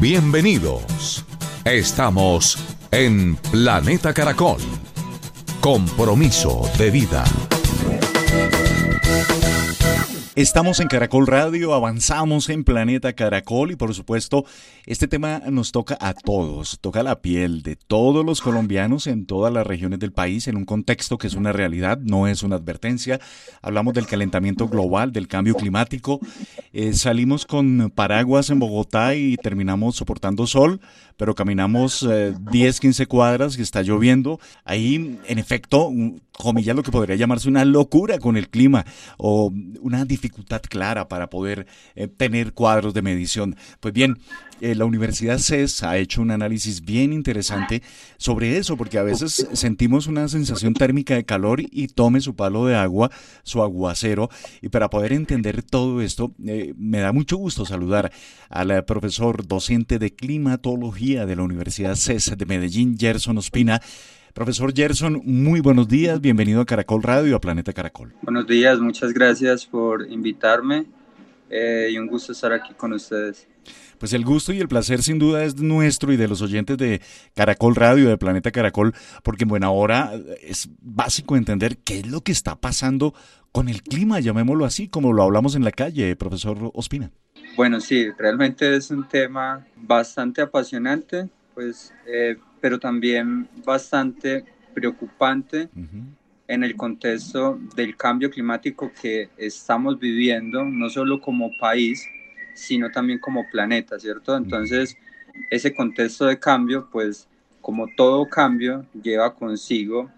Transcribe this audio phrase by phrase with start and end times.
[0.00, 1.26] Bienvenidos.
[1.62, 2.56] Estamos
[2.90, 4.56] en Planeta Caracol.
[5.60, 7.22] Compromiso de vida.
[10.40, 14.46] Estamos en Caracol Radio, avanzamos en Planeta Caracol y por supuesto
[14.86, 19.52] este tema nos toca a todos, toca la piel de todos los colombianos en todas
[19.52, 23.20] las regiones del país en un contexto que es una realidad, no es una advertencia.
[23.60, 26.20] Hablamos del calentamiento global, del cambio climático.
[26.72, 30.80] Eh, salimos con paraguas en Bogotá y terminamos soportando sol,
[31.20, 34.40] pero caminamos 10, eh, 15 cuadras y está lloviendo.
[34.64, 35.92] Ahí, en efecto,
[36.32, 38.86] comillas, lo que podría llamarse una locura con el clima
[39.18, 43.54] o una dificultad clara para poder eh, tener cuadros de medición.
[43.80, 44.16] Pues bien,
[44.60, 47.82] eh, la Universidad CES ha hecho un análisis bien interesante
[48.16, 52.66] sobre eso, porque a veces sentimos una sensación térmica de calor y tome su palo
[52.66, 53.10] de agua,
[53.42, 54.28] su aguacero.
[54.60, 58.12] Y para poder entender todo esto, eh, me da mucho gusto saludar
[58.48, 63.80] al profesor docente de climatología de la Universidad CES de Medellín, Gerson Ospina.
[64.34, 68.14] Profesor Gerson, muy buenos días, bienvenido a Caracol Radio, a Planeta Caracol.
[68.22, 70.86] Buenos días, muchas gracias por invitarme
[71.50, 73.48] eh, y un gusto estar aquí con ustedes.
[74.00, 77.02] Pues el gusto y el placer sin duda es nuestro y de los oyentes de
[77.34, 82.22] Caracol Radio, de Planeta Caracol, porque en buena hora es básico entender qué es lo
[82.22, 83.12] que está pasando
[83.52, 87.10] con el clima, llamémoslo así, como lo hablamos en la calle, profesor Ospina.
[87.56, 95.68] Bueno, sí, realmente es un tema bastante apasionante, pues eh, pero también bastante preocupante
[96.48, 102.06] en el contexto del cambio climático que estamos viviendo, no solo como país,
[102.54, 104.36] sino también como planeta, ¿cierto?
[104.36, 104.96] Entonces,
[105.50, 107.28] ese contexto de cambio, pues
[107.60, 110.10] como todo cambio, lleva consigo,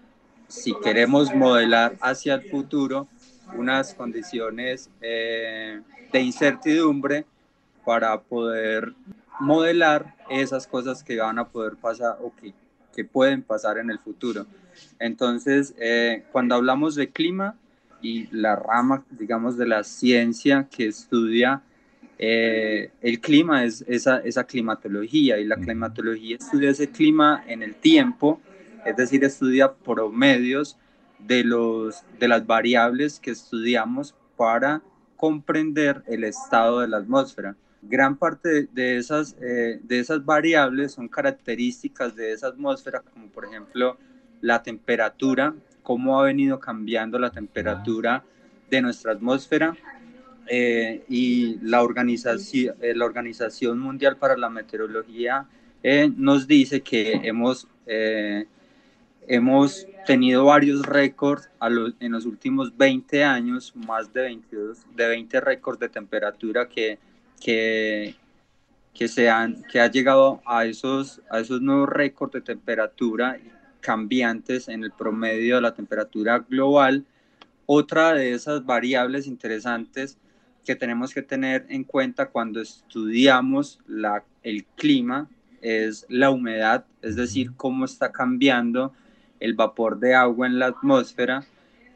[0.49, 3.09] si queremos modelar hacia el futuro,
[3.57, 5.81] unas condiciones eh,
[6.13, 7.25] de incertidumbre
[7.85, 8.95] para poder
[9.41, 12.55] modelar esas cosas que van a poder pasar o que,
[12.95, 14.47] que pueden pasar en el futuro.
[14.99, 17.57] Entonces, eh, cuando hablamos de clima
[18.01, 21.63] y la rama, digamos, de la ciencia que estudia
[22.19, 27.75] eh, el clima es esa, esa climatología y la climatología estudia ese clima en el
[27.75, 28.41] tiempo,
[28.85, 30.79] es decir, estudia promedios
[31.19, 34.83] de, los, de las variables que estudiamos para
[35.17, 41.09] comprender el estado de la atmósfera gran parte de esas, eh, de esas variables son
[41.09, 43.99] características de esa atmósfera, como por ejemplo
[44.41, 48.25] la temperatura, cómo ha venido cambiando la temperatura
[48.71, 49.77] de nuestra atmósfera.
[50.49, 55.47] Eh, y la organización, eh, la organización Mundial para la Meteorología
[56.17, 57.67] nos dice que hemos,
[59.27, 61.51] hemos tenido varios récords
[61.99, 67.01] en los últimos 20 años, más de 22, de 20 récords de temperatura que
[67.43, 68.15] que,
[68.95, 73.39] que, sean, que ha llegado a esos, a esos nuevos récords de temperatura
[73.81, 77.05] cambiantes en el promedio de la temperatura global.
[77.67, 80.19] Otra de esas variables interesantes
[80.65, 85.29] que tenemos que tener en cuenta cuando estudiamos la, el clima
[85.61, 88.93] es la humedad, es decir, cómo está cambiando
[89.41, 91.45] el vapor de agua en la atmósfera.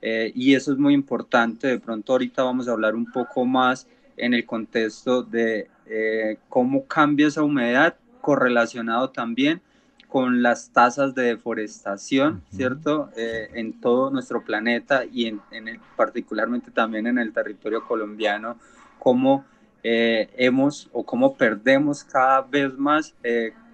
[0.02, 1.68] Eh, y eso es muy importante.
[1.68, 6.86] De pronto ahorita vamos a hablar un poco más en el contexto de eh, cómo
[6.86, 9.60] cambia esa humedad correlacionado también
[10.08, 13.10] con las tasas de deforestación, ¿cierto?
[13.16, 18.56] Eh, en todo nuestro planeta y en, el, particularmente también en el territorio colombiano,
[18.98, 19.44] cómo
[19.82, 23.14] eh, hemos o cómo perdemos cada vez más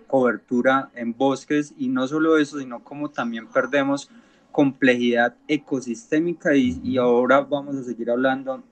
[0.07, 4.11] cobertura en bosques y no solo eso, sino cómo también perdemos
[4.51, 8.63] complejidad ecosistémica y, y ahora vamos a seguir hablando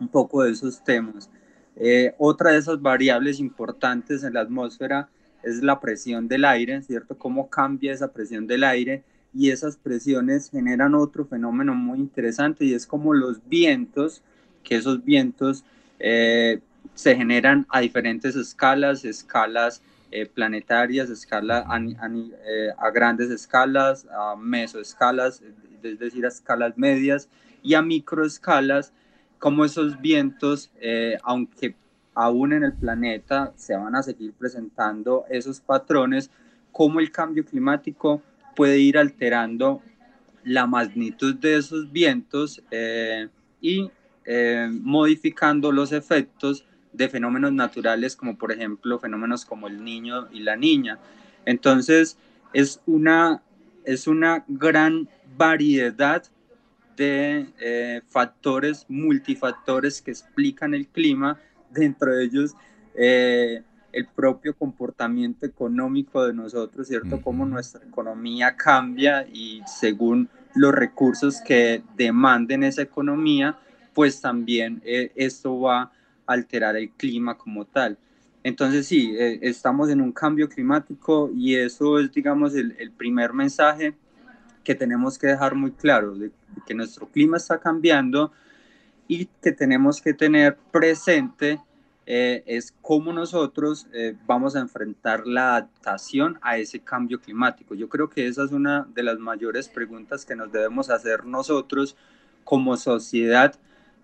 [0.00, 1.30] un poco de esos temas.
[1.76, 5.08] Eh, otra de esas variables importantes en la atmósfera
[5.42, 7.16] es la presión del aire, ¿cierto?
[7.16, 9.04] Cómo cambia esa presión del aire
[9.34, 14.22] y esas presiones generan otro fenómeno muy interesante y es como los vientos,
[14.64, 15.64] que esos vientos
[15.98, 16.60] eh,
[16.94, 25.42] se generan a diferentes escalas, escalas eh, planetarias, escala a, grandes escalas, a mesoescalas,
[25.82, 27.28] es decir, a escalas medias
[27.62, 28.92] y a microescalas
[29.38, 31.76] como esos vientos, eh, aunque
[32.18, 36.32] aún en el planeta se van a seguir presentando esos patrones,
[36.72, 38.22] cómo el cambio climático
[38.56, 39.80] puede ir alterando
[40.42, 43.28] la magnitud de esos vientos eh,
[43.60, 43.88] y
[44.24, 50.40] eh, modificando los efectos de fenómenos naturales como por ejemplo fenómenos como el niño y
[50.40, 50.98] la niña.
[51.44, 52.18] Entonces
[52.52, 53.42] es una,
[53.84, 56.24] es una gran variedad
[56.96, 61.38] de eh, factores, multifactores que explican el clima,
[61.70, 62.54] dentro de ellos
[62.94, 63.62] eh,
[63.92, 67.20] el propio comportamiento económico de nosotros, ¿cierto?
[67.22, 73.58] Cómo nuestra economía cambia y según los recursos que demanden esa economía,
[73.94, 75.92] pues también eh, esto va a
[76.26, 77.96] alterar el clima como tal.
[78.44, 83.94] Entonces sí, estamos en un cambio climático y eso es, digamos, el, el primer mensaje
[84.68, 86.30] que tenemos que dejar muy claro, de,
[86.66, 88.32] que nuestro clima está cambiando
[89.08, 91.60] y que tenemos que tener presente
[92.06, 97.74] eh, es cómo nosotros eh, vamos a enfrentar la adaptación a ese cambio climático.
[97.74, 101.96] Yo creo que esa es una de las mayores preguntas que nos debemos hacer nosotros
[102.44, 103.54] como sociedad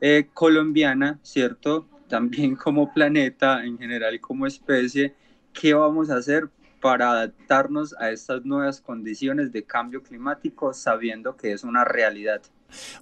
[0.01, 1.87] eh, colombiana, ¿cierto?
[2.09, 5.15] También como planeta en general, como especie,
[5.55, 6.51] ¿qué vamos a hacer
[6.85, 12.43] para adaptarnos a estas nuevas condiciones de cambio climático sabiendo que es una realidad.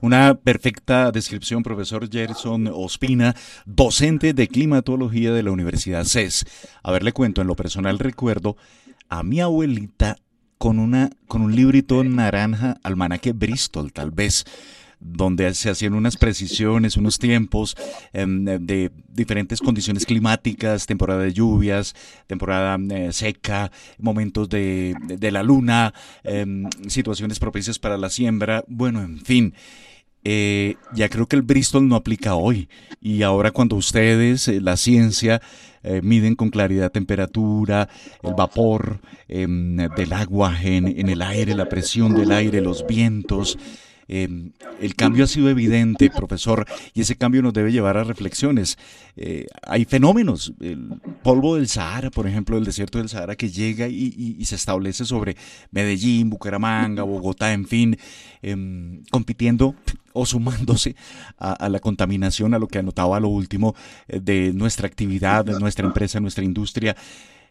[0.00, 3.34] Una perfecta descripción, profesor Gerson Ospina,
[3.64, 6.44] docente de climatología de la Universidad CES.
[6.82, 8.56] A ver, le cuento, en lo personal recuerdo
[9.08, 10.16] a mi abuelita
[10.58, 14.44] con, una, con un librito naranja, almanaque Bristol, tal vez
[15.02, 17.76] donde se hacían unas precisiones, unos tiempos
[18.12, 21.94] em, de diferentes condiciones climáticas, temporada de lluvias,
[22.26, 24.94] temporada eh, seca, momentos de,
[25.32, 29.54] la luna, em, situaciones propicias para la siembra, bueno, en fin.
[30.24, 32.68] Eh, ya creo que el Bristol no aplica hoy.
[33.00, 35.42] Y ahora cuando ustedes, eh, la ciencia,
[36.00, 37.88] miden con claridad temperatura,
[38.22, 43.58] el vapor em, del agua en el aire, la presión del aire, los vientos,
[44.08, 48.78] Em, el cambio ha sido evidente, profesor, y ese cambio nos debe llevar a reflexiones.
[49.16, 53.88] Eh, hay fenómenos, el polvo del Sahara, por ejemplo, el desierto del Sahara, que llega
[53.88, 55.36] y, se establece sobre
[55.70, 57.96] Medellín, Bucaramanga, Bogotá, en fin,
[58.42, 59.74] em, compitiendo
[60.12, 60.94] o sumándose
[61.38, 63.74] a, la contaminación, a lo que anotaba lo último
[64.08, 66.96] eh, de nuestra actividad, de nuestra empresa, nuestra industria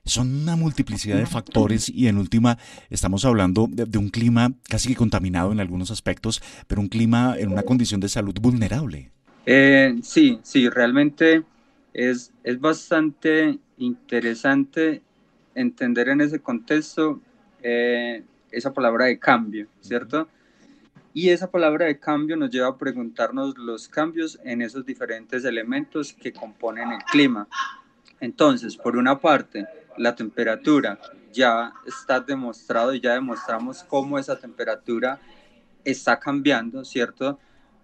[0.05, 2.57] son una multiplicidad de factores y en última
[2.89, 7.51] estamos hablando de, un clima casi que contaminado en algunos aspectos, pero un clima en
[7.51, 9.11] una condición de salud vulnerable.
[9.45, 11.43] Eh, sí, sí, realmente
[11.93, 15.01] es, es bastante interesante
[15.55, 17.19] entender en ese contexto
[17.63, 20.27] eh, esa palabra de cambio, ¿cierto?
[21.13, 26.13] Y esa palabra de cambio nos lleva a preguntarnos los cambios en esos diferentes elementos
[26.13, 27.47] que componen el clima.
[28.21, 29.65] Entonces, por una parte,
[30.01, 30.99] la temperatura.
[31.31, 35.19] Ya está demostrado y ya demostramos cómo esa temperatura
[35.85, 37.39] está cambiando, ¿cierto?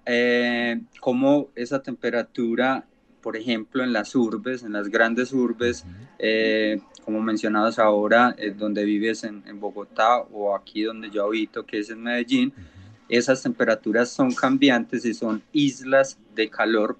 [0.06, 2.86] Eh, cómo esa temperatura,
[3.22, 5.86] por ejemplo, en las urbes, en las grandes urbes,
[6.20, 11.80] eh, como mencionabas ahora, eh, donde vives en, Bogotá o aquí donde yo habito, que
[11.80, 12.54] es en Medellín,
[13.10, 16.98] esas temperaturas son cambiantes y son islas de calor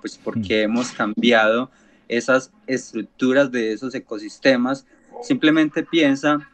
[0.00, 1.70] pues porque hemos cambiado
[2.10, 4.86] esas estructuras de esos ecosistemas,
[5.22, 6.48] simplemente piensa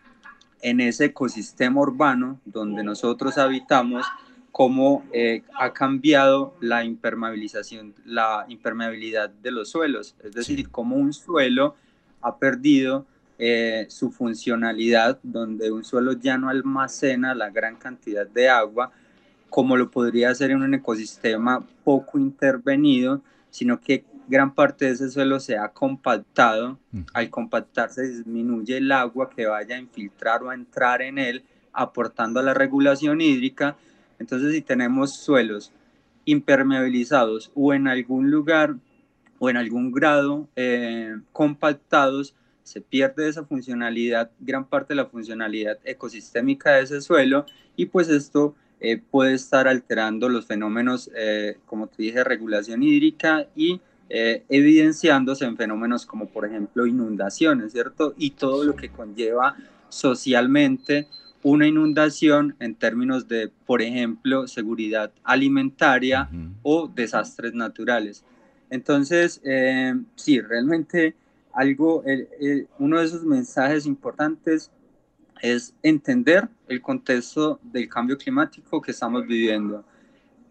[0.60, 4.06] en ese ecosistema urbano donde nosotros habitamos,
[4.52, 11.12] cómo eh, ha cambiado la impermeabilización, la impermeabilidad de los suelos, es decir, cómo un
[11.12, 11.75] suelo
[12.22, 13.06] ha perdido
[13.38, 18.92] eh, su funcionalidad, donde un suelo ya no almacena la gran cantidad de agua,
[19.50, 25.11] como lo podría hacer en un ecosistema poco intervenido, sino que gran parte de ese
[25.11, 26.78] suelo se ha compactado.
[27.12, 32.40] Al compactarse disminuye el agua que vaya a infiltrar o a entrar en él, aportando
[32.40, 33.76] a la regulación hídrica.
[34.18, 35.73] Entonces, si tenemos suelos
[36.25, 38.76] impermeabilizados o en algún lugar
[39.38, 45.78] o en algún grado eh, compactados, se pierde esa funcionalidad, gran parte de la funcionalidad
[45.85, 51.87] ecosistémica de ese suelo y pues esto eh, puede estar alterando los fenómenos, eh, como
[51.87, 58.14] te dije, regulación hídrica y eh, evidenciándose en fenómenos como por ejemplo inundaciones, ¿cierto?
[58.16, 59.56] Y todo lo que conlleva
[59.88, 61.08] socialmente
[61.42, 66.28] una inundación en términos de, por ejemplo, seguridad alimentaria
[66.62, 68.25] o desastres naturales.
[68.68, 71.14] Entonces, eh, sí, realmente
[71.52, 72.02] algo,
[72.78, 74.72] uno de esos mensajes importantes
[75.40, 79.84] es entender el contexto del cambio climático que estamos viviendo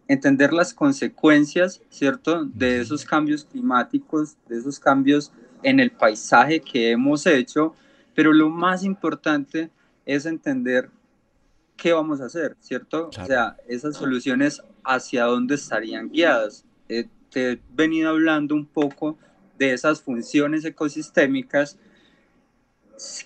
[0.07, 5.31] entender las consecuencias, ¿cierto?, de esos cambios climáticos, de esos cambios
[5.63, 7.73] en el paisaje que hemos hecho,
[8.13, 9.69] pero lo más importante
[10.05, 10.89] es entender
[11.75, 13.09] qué vamos a hacer, ¿cierto?
[13.09, 16.65] O sea, esas soluciones hacia dónde estarían guiadas.
[16.87, 19.17] Eh, te he venido hablando un poco
[19.57, 21.77] de esas funciones ecosistémicas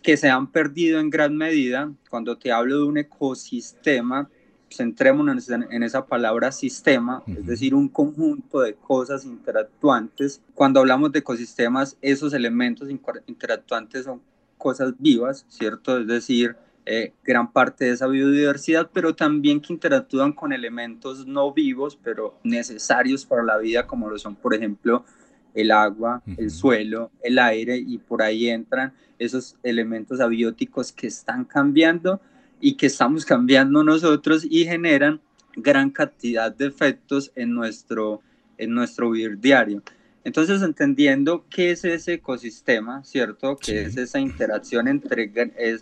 [0.02, 1.92] que se han perdido en gran medida.
[2.10, 4.30] Cuando te hablo de un ecosistema,
[4.72, 10.42] centrémonos en, esa palabra sistema, es decir, un conjunto de cosas interactuantes.
[10.54, 12.90] Cuando hablamos de ecosistemas, esos elementos
[13.28, 14.22] interactuantes son
[14.58, 16.00] cosas vivas, ¿cierto?
[16.00, 21.54] Es decir, eh, gran parte de esa biodiversidad, pero también que interactúan con elementos no
[21.54, 25.06] vivos, pero necesarios para la vida, como lo son, por ejemplo,
[25.54, 31.44] el agua, el suelo, el aire, y por ahí entran esos elementos abióticos que están
[31.46, 32.22] cambiando
[32.60, 35.22] y que estamos cambiando nosotros y generan
[35.56, 38.22] gran cantidad de efectos en nuestro,
[38.58, 39.82] en nuestro vivir diario.
[40.24, 43.58] Entonces, entendiendo qué es ese ecosistema, ¿cierto?
[43.58, 45.32] ¿Qué es esa interacción entre,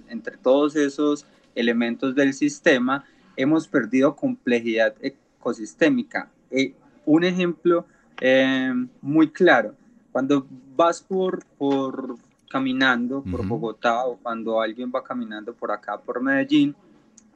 [0.10, 3.04] entre todos esos elementos del sistema?
[3.36, 6.30] Hemos perdido complejidad ecosistémica.
[6.52, 6.74] Eh,
[7.06, 7.88] un ejemplo
[8.22, 9.76] eh, muy claro,
[10.12, 12.18] cuando vas por, por
[12.50, 16.76] caminando por Bogotá o cuando alguien va caminando por acá, por Medellín,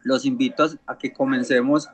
[0.03, 1.89] los invito a, que comencemos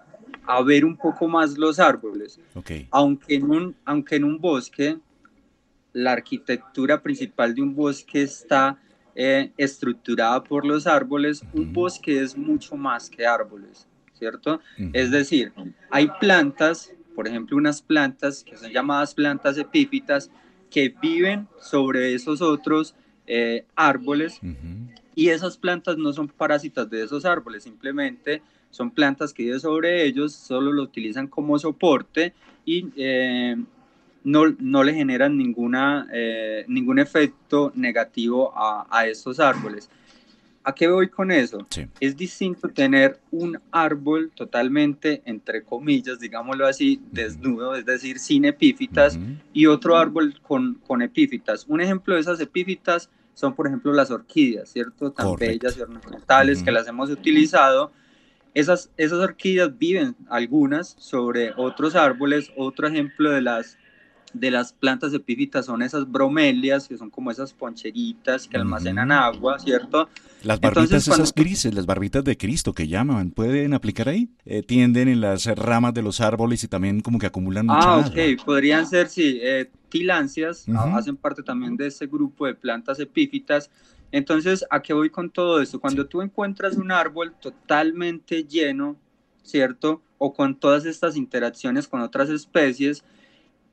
[0.45, 2.39] a ver un poco más los árboles.
[2.53, 2.87] Okay.
[2.91, 4.97] Aunque, en un, aunque en un bosque,
[5.93, 8.77] la arquitectura principal de un bosque está
[9.15, 14.61] eh, estructurada por los árboles, un bosque es mucho más que árboles, ¿cierto?
[14.93, 15.53] Es decir,
[15.89, 20.29] hay plantas, por ejemplo, unas plantas que son llamadas plantas epífitas,
[20.69, 22.93] que viven sobre esos otros
[23.27, 24.39] eh, árboles
[25.15, 30.05] y esas plantas no son parásitas de esos árboles, simplemente son plantas que viven sobre
[30.05, 32.33] ellos, solo lo utilizan como soporte
[32.65, 33.55] y eh,
[34.23, 39.89] no, no, le generan ninguna, eh, ningún efecto negativo a, a, estos árboles.
[40.67, 41.65] ¿A qué voy con eso?
[42.01, 49.17] Es distinto tener un árbol totalmente, entre comillas, digámoslo así, desnudo, es decir, sin epífitas,
[49.53, 51.63] y otro árbol con, con epífitas.
[51.69, 55.09] Un ejemplo de esas epífitas son, por ejemplo, las orquídeas, ¿cierto?
[55.13, 57.93] Tan bellas y ornamentales que las hemos utilizado.
[58.53, 62.51] Esas, esas orquídeas viven algunas sobre otros árboles.
[62.57, 63.77] Otro ejemplo de las,
[64.33, 69.59] de las plantas epífitas son esas bromelias, que son como esas poncheritas que almacenan agua,
[69.59, 70.09] ¿cierto?
[70.43, 74.29] Las barbitas esas grises, las barbitas de Cristo que llaman, ¿pueden aplicar ahí?
[74.45, 77.97] Eh, tienden en las ramas de los árboles y también como que acumulan mucha Ah,
[77.99, 79.39] ok, podrían ser, sí.
[79.41, 83.69] Eh, tilancias, hacen parte también de ese grupo de plantas epífitas.
[84.11, 85.79] Entonces, ¿a qué voy con todo esto?
[85.79, 88.97] Cuando tú encuentras un árbol totalmente lleno,
[89.43, 90.01] ¿cierto?
[90.17, 93.03] O con todas estas interacciones con otras especies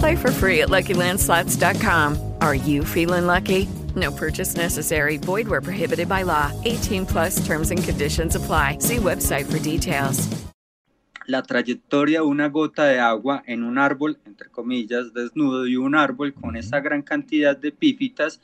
[0.00, 2.34] Play for free at LuckyLandSlots.com.
[2.40, 3.68] Are you feeling lucky?
[3.96, 5.16] No purchase necessary.
[5.18, 6.50] Void where prohibited by law.
[6.64, 8.78] 18 plus terms and conditions apply.
[8.78, 10.28] See website for details.
[11.30, 15.94] la trayectoria de una gota de agua en un árbol, entre comillas, desnudo y un
[15.94, 18.40] árbol con esa gran cantidad de epífitas,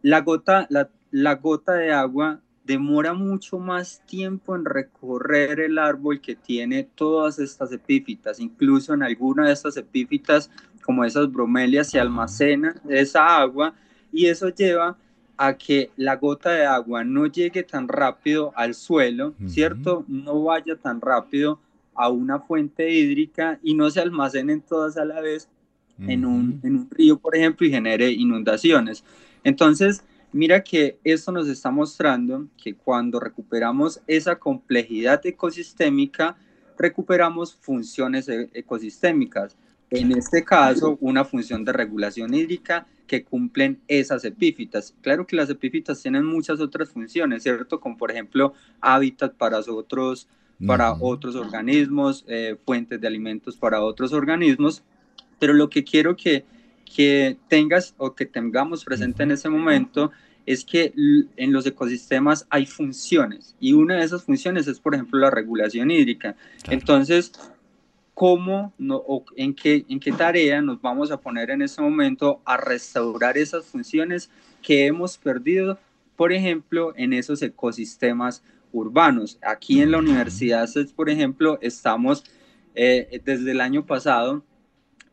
[0.00, 6.36] la gota, la, gota de agua demora mucho más tiempo en recorrer el árbol que
[6.36, 8.38] tiene todas estas epífitas.
[8.38, 10.50] Incluso en alguna de estas epífitas,
[10.84, 13.74] como esas bromelias, se almacena esa agua
[14.12, 14.96] y eso lleva
[15.36, 20.04] a que la gota de agua no llegue tan rápido al suelo, ¿cierto?
[20.06, 21.58] No vaya tan rápido
[21.94, 25.48] a una fuente hídrica y no se almacenen todas a la vez
[25.98, 29.04] en, un, en un río, por ejemplo, y genere inundaciones.
[29.42, 36.36] Entonces, mira que esto nos está mostrando que cuando recuperamos esa complejidad ecosistémica,
[36.78, 39.56] recuperamos funciones e, ecosistémicas.
[39.94, 44.92] En este caso, una función de regulación hídrica que cumplen esas epífitas.
[45.02, 47.78] Claro que las epífitas tienen muchas otras funciones, ¿cierto?
[47.78, 50.26] Como por ejemplo hábitat para otros,
[50.66, 54.82] para otros organismos, eh, fuentes de alimentos para otros organismos,
[55.38, 56.44] pero lo que quiero que,
[56.84, 60.10] que tengas o que tengamos presente en ese momento
[60.44, 60.92] es que
[61.36, 65.90] en los ecosistemas hay funciones y una de esas funciones es, por ejemplo, la regulación
[65.90, 66.34] hídrica.
[66.68, 67.32] Entonces,
[68.14, 72.40] ¿cómo no, o en, qué, en qué tarea nos vamos a poner en ese momento
[72.44, 74.30] a restaurar esas funciones
[74.62, 75.78] que hemos perdido,
[76.16, 78.42] por ejemplo, en esos ecosistemas
[78.72, 79.38] urbanos?
[79.42, 82.24] Aquí en la Universidad, por ejemplo, estamos
[82.74, 84.42] eh, desde el año pasado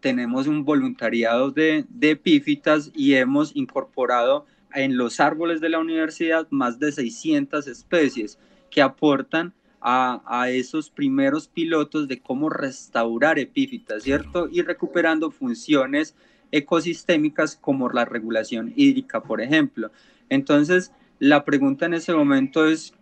[0.01, 6.48] tenemos un voluntariado de, de epífitas y hemos incorporado en los árboles de la universidad
[6.50, 8.38] más de 600 especies
[8.70, 14.48] que aportan a, a, esos primeros pilotos de cómo restaurar epífitas, ¿cierto?
[14.52, 16.16] Y recuperando funciones
[16.52, 19.92] ecosistémicas como la regulación hídrica, por ejemplo.
[20.30, 22.94] Entonces, la pregunta en ese momento es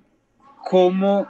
[0.69, 1.27] cómo,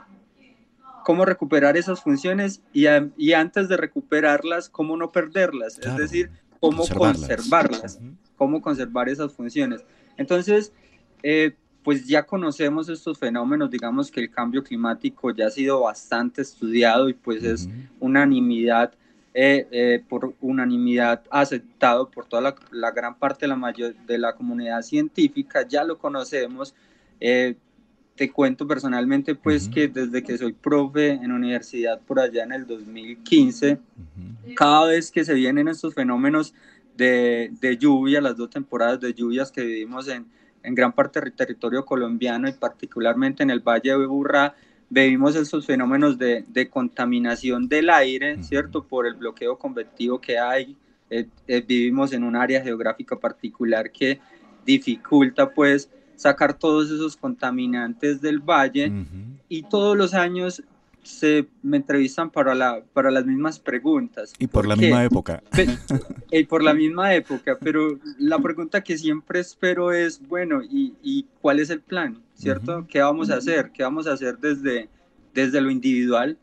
[1.04, 6.30] cómo recuperar esas funciones y, y antes de recuperarlas, cómo no perderlas, es decir,
[6.60, 8.00] cómo conservarlas,
[8.36, 9.84] cómo conservar esas funciones.
[10.16, 10.72] Entonces,
[11.22, 16.42] eh, pues ya conocemos estos fenómenos, digamos que el cambio climático ya ha sido bastante
[16.42, 17.68] estudiado y pues es
[17.98, 18.92] unanimidad,
[19.32, 24.34] eh, eh, por unanimidad aceptado por toda la, gran parte de la, mayor, de la
[24.34, 26.74] comunidad científica, ya lo conocemos.
[27.18, 32.66] te cuento personalmente pues que desde que soy profe en universidad por allá en el
[32.66, 33.78] 2015,
[34.54, 36.52] cada vez que se vienen estos fenómenos
[36.98, 40.26] de, de, lluvia, las dos temporadas de lluvias que vivimos en,
[40.62, 44.54] en gran parte del territorio colombiano y particularmente en el Valle de Burra,
[44.88, 48.84] vivimos esos fenómenos de, de contaminación del aire, ¿cierto?
[48.84, 50.76] Por el bloqueo convectivo que hay.
[51.08, 54.20] Eh, eh, vivimos en un área geográfica particular que
[54.64, 58.92] dificulta pues sacar todos esos contaminantes del valle
[59.48, 60.62] y todos los años
[61.02, 64.32] se me entrevistan para, la, para las mismas preguntas.
[64.38, 65.42] Y por la misma época.
[66.30, 71.26] y por la misma época, pero la pregunta que siempre espero es, bueno, ¿y, y
[71.40, 72.22] cuál es el plan?
[72.34, 72.86] ¿Cierto?
[72.88, 73.70] ¿Qué vamos a hacer?
[73.72, 74.88] ¿Qué vamos a hacer desde,
[75.34, 76.38] desde lo individual?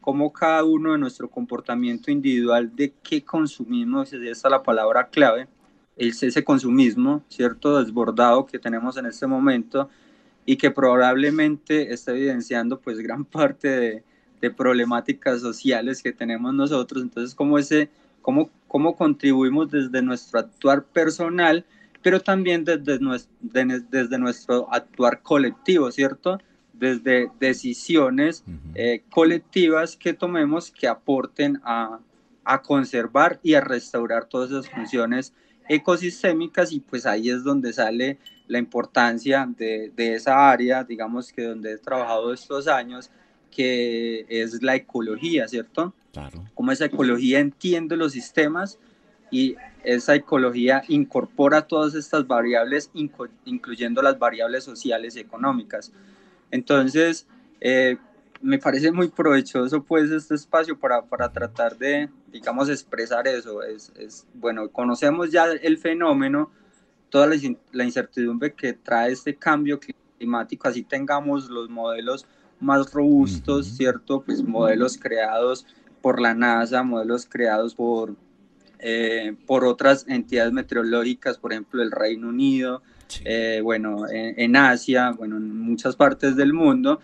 [0.00, 4.12] ¿Cómo cada uno de nuestro comportamiento individual de qué consumimos?
[4.12, 5.48] Esa es la palabra clave.
[5.96, 7.82] Es ese consumismo, ¿cierto?
[7.82, 9.88] Desbordado que tenemos en este momento
[10.44, 14.04] y que probablemente está evidenciando pues gran parte de,
[14.42, 17.02] de problemáticas sociales que tenemos nosotros.
[17.02, 17.88] Entonces, ¿cómo, ese,
[18.20, 21.64] cómo, cómo contribuimos desde nuestro actuar personal,
[22.02, 26.40] pero también desde nuestro, desde nuestro actuar colectivo, ¿cierto?
[26.72, 32.00] Desde decisiones eh, colectivas que tomemos que aporten a,
[32.44, 35.32] a conservar y a restaurar todas esas funciones
[35.68, 38.18] ecosistémicas y pues ahí es donde sale
[38.52, 43.10] la importancia de, de, esa área, digamos que donde he trabajado estos años,
[43.50, 45.94] que es la ecología, ¿cierto?
[46.12, 46.44] Claro.
[46.54, 48.78] Cómo esa ecología entiende los sistemas
[49.30, 52.90] y esa ecología incorpora todas estas variables,
[53.46, 55.90] incluyendo las variables sociales y económicas.
[56.50, 57.26] Entonces,
[57.62, 57.96] eh,
[58.42, 63.62] me parece muy provechoso pues este espacio para, para tratar de, digamos, expresar eso.
[63.62, 66.50] Es, es, bueno, conocemos ya el fenómeno,
[67.12, 72.26] toda la, incertidumbre que trae este cambio climático, así tengamos los modelos
[72.58, 74.22] más robustos, ¿cierto?
[74.22, 75.66] Pues modelos creados
[76.00, 78.16] por la NASA, modelos creados por,
[78.78, 82.82] eh, por otras entidades meteorológicas, por ejemplo, el Reino Unido,
[83.26, 86.98] eh, bueno, en, en, Asia, bueno, en muchas partes del mundo,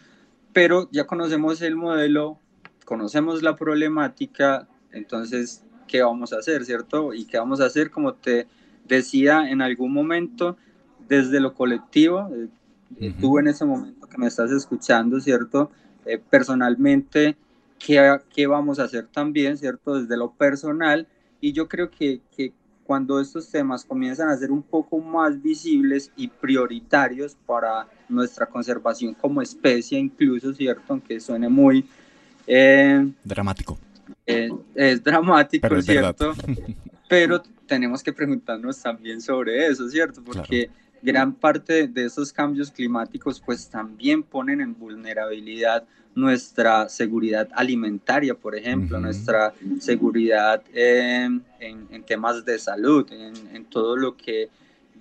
[0.55, 2.39] pero ya conocemos el modelo,
[2.87, 7.13] conocemos la problemática, entonces, ¿qué vamos a hacer, cierto?
[7.13, 8.47] Y qué vamos a hacer, como te
[8.89, 10.57] decía en algún momento
[11.09, 12.29] desde lo colectivo,
[13.01, 15.71] eh, tú en ese momento que me estás escuchando, ¿cierto?
[16.05, 17.37] Eh, personalmente,
[17.79, 20.01] ¿qué, ¿qué, vamos a hacer también, ¿cierto?
[20.01, 21.07] Desde lo personal.
[21.41, 22.53] Y yo creo que, que
[22.85, 29.15] cuando estos temas comienzan a ser un poco más visibles y prioritarios para nuestra conservación
[29.15, 30.85] como especie, incluso, ¿cierto?
[30.89, 31.87] Aunque suene muy...
[32.47, 33.79] Eh, dramático.
[34.27, 36.33] es dramático, ¿cierto?
[37.09, 40.25] Pero tenemos que preguntarnos también sobre eso, ¿cierto?
[40.25, 45.85] Porque gran parte de esos cambios climáticos pues también ponen en vulnerabilidad
[46.17, 51.45] nuestra seguridad alimentaria, por ejemplo, nuestra seguridad en,
[52.05, 54.49] temas de salud, en, todo lo que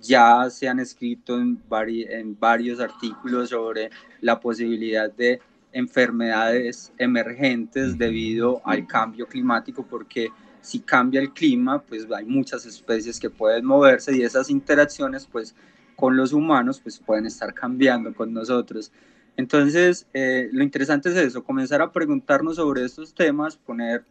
[0.00, 1.60] ya se han escrito en,
[2.08, 5.40] en varios artículos sobre la posibilidad de
[5.72, 10.28] enfermedades emergentes debido al cambio climático, porque
[10.60, 15.54] si cambia el clima, pues hay muchas especies que pueden moverse y esas interacciones pues
[15.96, 18.92] con los humanos pues pueden estar cambiando con nosotros.
[19.36, 24.04] Entonces, eh, lo interesante es eso, comenzar a preguntarnos sobre estos temas, poner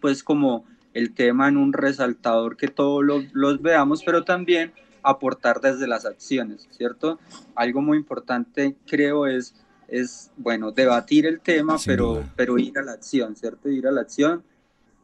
[0.00, 4.72] pues como el tema en un resaltador que todos los veamos, pero también
[5.02, 7.18] aportar desde las acciones, ¿cierto?
[7.54, 9.54] Algo muy importante creo es,
[9.88, 13.68] es bueno, debatir el tema, pero, pero ir a la acción, ¿cierto?
[13.68, 14.42] Ir a la acción,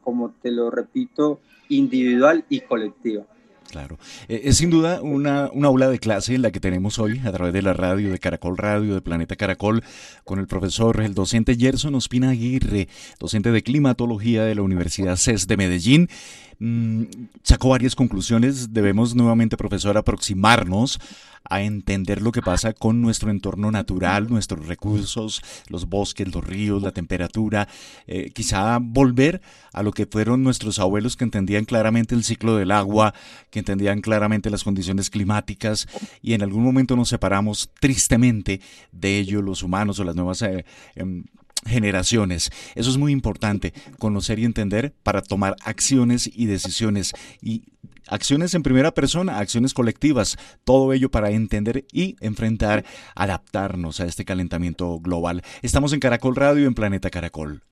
[0.03, 3.25] como te lo repito, individual y colectiva.
[3.73, 3.99] Claro.
[4.29, 7.33] Eh, es sin duda una, una, aula de clase en la que tenemos hoy a
[7.33, 9.83] través de la radio, de Caracol Radio, de Planeta Caracol,
[10.25, 15.47] con el profesor, el docente Gerson Ospina Aguirre, docente de climatología de la Universidad CES
[15.47, 16.11] de Medellín.
[16.59, 17.05] Mm,
[17.43, 18.75] sacó varias conclusiones.
[18.75, 21.01] Debemos nuevamente, profesor, aproximarnos
[21.49, 26.83] a entender lo que pasa con nuestro entorno natural, nuestros recursos, los bosques, los ríos,
[26.83, 27.69] la temperatura.
[28.07, 32.71] Eh, quizá volver a lo que fueron nuestros abuelos que entendían claramente el ciclo del
[32.71, 33.15] agua,
[33.51, 35.87] que entendían claramente las condiciones climáticas
[36.21, 40.65] y en algún momento nos separamos tristemente de ello los humanos o las nuevas eh,
[40.97, 41.25] em,
[41.65, 42.51] generaciones.
[42.75, 47.63] Eso es muy importante, conocer y entender para tomar acciones y decisiones y
[48.09, 54.25] acciones en primera persona, acciones colectivas, todo ello para entender y enfrentar, adaptarnos a este
[54.25, 55.43] calentamiento global.
[55.63, 57.63] Estamos en Caracol Radio en Planeta Caracol.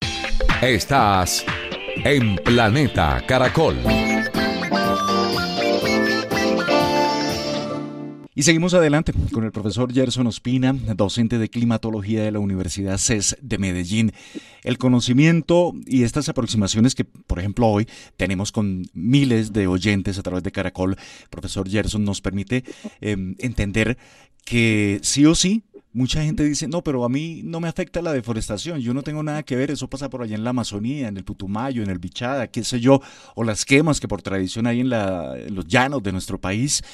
[0.62, 1.44] Estás
[2.04, 3.76] en Planeta Caracol.
[8.40, 13.36] Y seguimos adelante con el profesor Gerson Ospina, docente de climatología de la Universidad CES
[13.42, 14.14] de Medellín.
[14.64, 20.22] El conocimiento y estas aproximaciones que, por ejemplo, hoy tenemos con miles de oyentes a
[20.22, 20.96] través de Caracol,
[21.28, 22.64] profesor Gerson nos permite
[23.02, 23.98] em, entender
[24.46, 28.12] que sí o sí Mucha gente dice, no, pero a mí no me afecta la
[28.12, 31.16] deforestación, yo no tengo nada que ver, eso pasa por allá en la Amazonía, en
[31.16, 33.00] el Putumayo, en el Bichada, qué sé yo,
[33.34, 36.84] o las quemas que por tradición hay en, los llanos de nuestro país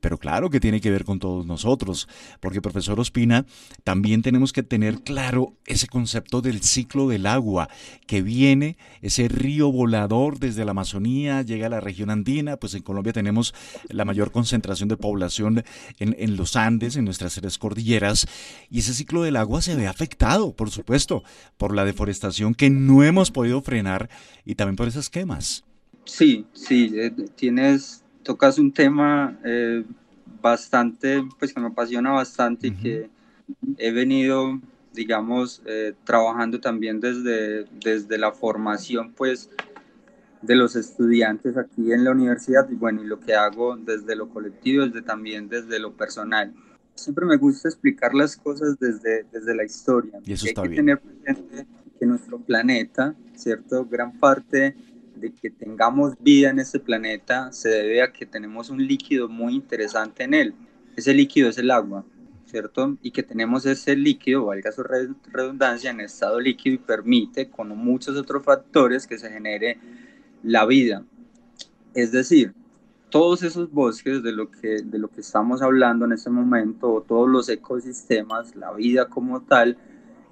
[0.00, 2.08] pero claro que tiene que ver con todos nosotros,
[2.40, 3.46] porque profesor Ospina,
[3.84, 7.68] también tenemos que tener claro ese concepto del ciclo del agua,
[8.06, 12.82] que viene ese río volador desde la Amazonía, llega a la región andina, pues en
[12.82, 13.54] Colombia tenemos
[13.88, 15.64] la mayor concentración de población
[15.98, 18.26] en, en los Andes, en nuestras tres cordilleras,
[18.70, 21.22] y ese ciclo del agua se ve afectado, por supuesto,
[21.56, 24.08] por la deforestación que no hemos podido frenar
[24.44, 25.64] y también por esas quemas.
[26.04, 29.84] Sí, sí, eh, tienes tocas un tema eh,
[30.42, 33.08] bastante, pues que me apasiona bastante y que
[33.78, 34.60] he venido,
[34.92, 39.48] digamos, eh, trabajando también desde, desde la formación, pues,
[40.42, 44.28] de los estudiantes aquí en la universidad y bueno, y lo que hago desde lo
[44.28, 46.52] colectivo, desde también desde lo personal.
[46.96, 50.18] Siempre me gusta explicar las cosas desde, desde la historia.
[50.24, 50.86] Y eso está hay que bien.
[50.86, 51.66] tener presente
[51.98, 53.86] que nuestro planeta, ¿cierto?
[53.86, 54.74] Gran parte
[55.16, 59.54] de que tengamos vida en este planeta se debe a que tenemos un líquido muy
[59.54, 60.54] interesante en él.
[60.96, 62.04] Ese líquido es el agua,
[62.46, 62.96] ¿cierto?
[63.02, 68.16] Y que tenemos ese líquido, valga su redundancia, en estado líquido y permite, con muchos
[68.16, 69.78] otros factores, que se genere
[70.42, 71.04] la vida.
[71.94, 72.54] Es decir,
[73.10, 77.02] todos esos bosques de lo que, de lo que estamos hablando en este momento, o
[77.02, 79.76] todos los ecosistemas, la vida como tal,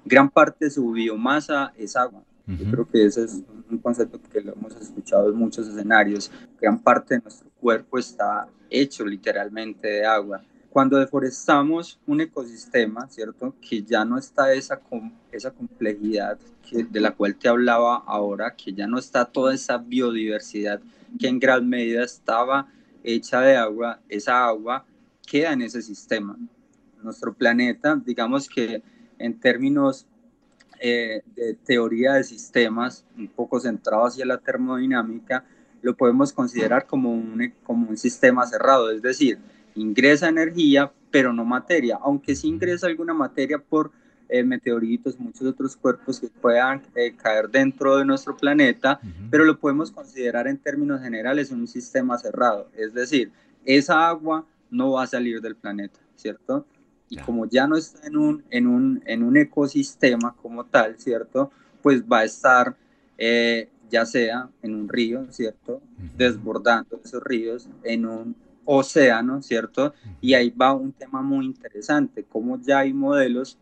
[0.03, 2.23] gran parte de su biomasa es agua.
[2.47, 6.31] Yo creo que ese es un concepto que lo hemos escuchado en muchos escenarios.
[6.61, 10.43] Gran parte de nuestro cuerpo está hecho literalmente de agua.
[10.69, 13.55] Cuando deforestamos un ecosistema, ¿cierto?
[13.61, 14.79] Que ya no está esa,
[15.31, 16.37] esa complejidad
[16.69, 20.81] que, de la cual te hablaba ahora, que ya no está toda esa biodiversidad
[21.17, 22.67] que en gran medida estaba
[23.03, 24.85] hecha de agua, esa agua
[25.25, 26.37] queda en ese sistema.
[27.01, 28.83] Nuestro planeta, digamos que
[29.17, 30.07] en términos
[30.79, 35.43] eh, de teoría de sistemas, un poco centrado hacia la termodinámica,
[35.81, 39.37] lo podemos considerar como un, como un sistema cerrado, es decir,
[39.75, 43.91] ingresa energía, pero no materia, aunque sí ingresa alguna materia por
[44.27, 49.59] eh, meteoritos, muchos otros cuerpos que puedan eh, caer dentro de nuestro planeta, pero lo
[49.59, 53.31] podemos considerar en términos generales un sistema cerrado, es decir,
[53.65, 56.65] esa agua no va a salir del planeta, ¿cierto?
[57.09, 61.51] Y como ya no está en un, en un, en un ecosistema como tal, ¿cierto?
[61.81, 62.75] Pues va a estar
[63.17, 65.81] eh, ya sea en un río, ¿cierto?
[66.17, 69.93] Desbordando esos ríos, en un océano, ¿cierto?
[70.21, 73.57] Y ahí va un tema muy interesante, como ya hay modelos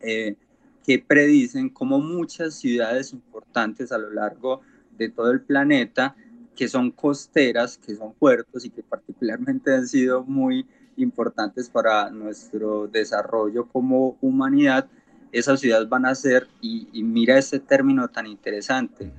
[0.00, 0.36] eh,
[0.84, 4.60] que predicen cómo muchas ciudades importantes a lo largo
[4.98, 6.14] de todo el planeta,
[6.54, 12.86] que son costeras, que son puertos y que particularmente han sido muy importantes para nuestro
[12.86, 14.86] desarrollo como humanidad,
[15.32, 19.12] esas ciudades van a ser, y, mira ese término tan interesante,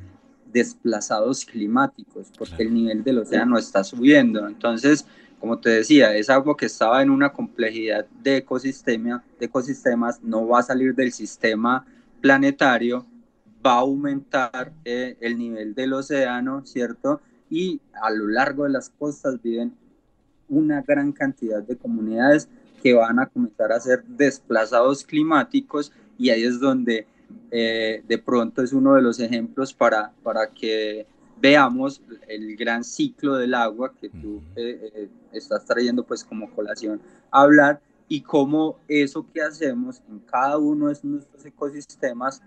[0.51, 4.47] desplazados climáticos, porque el nivel del océano está subiendo.
[4.47, 5.05] Entonces,
[5.39, 10.47] como te decía, es agua que estaba en una complejidad de, ecosistema, de ecosistemas, no
[10.47, 11.85] va a salir del sistema
[12.21, 13.05] planetario,
[13.65, 17.21] va a aumentar eh, el nivel del océano, ¿cierto?
[17.49, 19.75] Y a lo largo de las costas viven
[20.49, 22.47] una gran cantidad de comunidades
[22.81, 27.08] que van a comenzar a ser desplazados climáticos y ahí es donde
[27.51, 31.08] eh, de pronto es uno de los ejemplos para, para que
[31.41, 37.01] veamos el gran ciclo del agua que tú eh, eh, estás trayendo pues como colación
[37.31, 42.41] a hablar y cómo eso que hacemos en cada uno de nuestros ecosistemas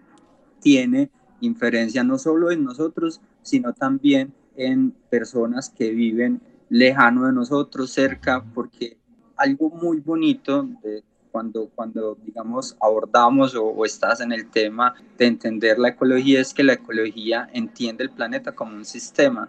[0.61, 7.91] tiene inferencia no solo en nosotros, sino también en personas que viven lejano de nosotros,
[7.91, 8.99] cerca, porque
[9.37, 15.79] algo muy bonito de cuando, cuando digamos, abordamos o, estás en el tema de entender
[15.79, 19.49] la ecología es que la ecología entiende el planeta como un sistema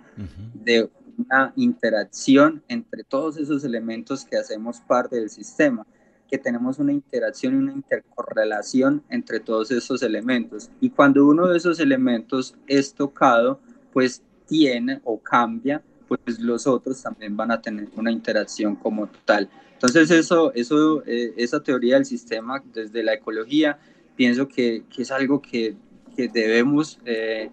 [0.54, 5.86] de una interacción entre todos esos elementos que hacemos parte del sistema
[6.30, 10.70] que tenemos una interacción y una intercorrelación entre todos esos elementos.
[10.80, 13.60] Y cuando uno de esos elementos es tocado,
[13.92, 15.82] pues tiene o cambia
[16.18, 19.50] pues los otros también van a tener una interacción como tal.
[19.74, 23.80] Entonces eso, eso eh, esa teoría del sistema desde la ecología,
[24.16, 25.78] pienso que, que es algo que,
[26.16, 27.50] que debemos, eh,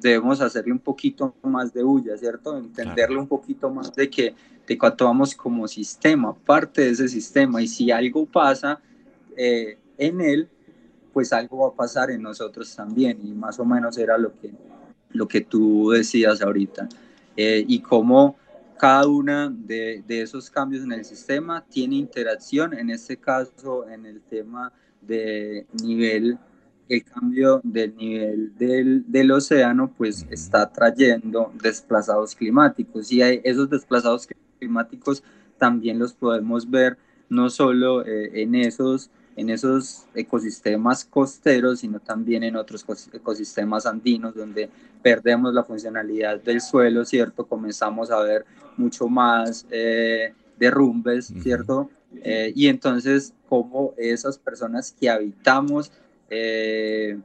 [0.00, 2.56] debemos hacerle un poquito más de bulla, ¿cierto?
[2.56, 4.34] Entenderle un poquito más de que,
[4.66, 8.80] de que actuamos como sistema, parte de ese sistema, y si algo pasa
[9.36, 10.48] eh, en él,
[11.12, 14.50] pues algo va a pasar en nosotros también, y más o menos era lo que,
[15.10, 16.88] lo que tú decías ahorita.
[17.42, 18.36] Eh, y cómo
[18.78, 24.04] cada uno de, de, esos cambios en el sistema tiene interacción, en este caso en
[24.04, 26.38] el tema de nivel,
[26.90, 33.10] el cambio del nivel del, del océano, pues está trayendo desplazados climáticos.
[33.10, 35.22] Y hay esos desplazados climáticos
[35.56, 36.98] también los podemos ver
[37.30, 44.34] no solo eh, en esos en esos ecosistemas costeros, sino también en otros ecosistemas andinos,
[44.34, 44.68] donde
[45.02, 47.46] perdemos la funcionalidad del suelo, ¿cierto?
[47.46, 48.44] Comenzamos a ver
[48.76, 51.88] mucho más eh, derrumbes, ¿cierto?
[52.22, 55.90] Eh, y entonces, como esas personas que habitamos
[56.28, 57.18] eh,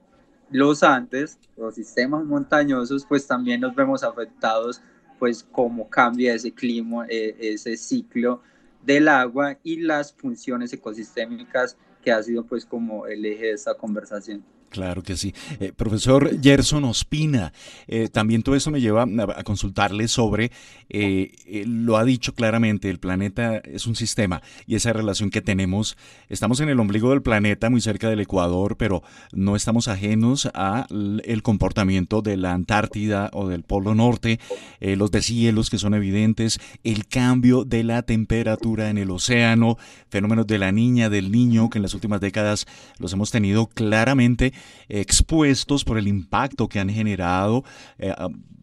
[0.52, 4.82] los Andes, los sistemas montañosos, pues también nos vemos afectados,
[5.20, 8.42] pues cómo cambia ese clima, ese ciclo
[8.86, 13.74] del agua y las funciones ecosistémicas que ha sido pues como el eje de esta
[13.74, 14.44] conversación.
[14.70, 15.34] Claro que sí.
[15.60, 17.54] Eh, profesor Gerson Ospina,
[17.88, 20.52] eh, también todo eso me lleva a, consultarle sobre,
[20.90, 21.32] eh,
[21.66, 25.96] lo ha dicho claramente, el planeta es un sistema y esa relación que tenemos,
[26.28, 29.02] estamos en el ombligo del planeta, muy cerca del Ecuador, pero
[29.32, 34.40] no estamos ajenos al comportamiento de la Antártida o del Polo Norte,
[34.82, 39.78] los deshielos que son evidentes, el cambio de la temperatura en el océano,
[40.10, 42.66] fenómenos de la niña, del niño, que en las últimas décadas
[43.00, 44.54] los hemos tenido claramente
[44.90, 47.64] expuestos por el impacto que han generado
[47.98, 48.14] eh,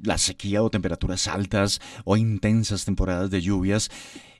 [0.02, 3.90] la sequía o temperaturas altas o intensas temporadas de lluvias.